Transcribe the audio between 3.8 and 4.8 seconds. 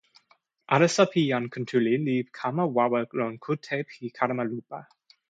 pi kalama lupa.